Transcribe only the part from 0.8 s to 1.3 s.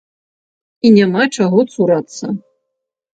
І няма